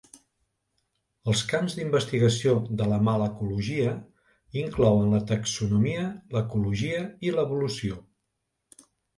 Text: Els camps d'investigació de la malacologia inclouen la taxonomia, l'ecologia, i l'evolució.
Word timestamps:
Els 1.33 1.43
camps 1.51 1.75
d'investigació 1.79 2.55
de 2.79 2.87
la 2.93 2.97
malacologia 3.09 3.93
inclouen 4.63 5.15
la 5.17 5.23
taxonomia, 5.33 6.09
l'ecologia, 6.39 7.05
i 7.31 7.37
l'evolució. 7.41 8.03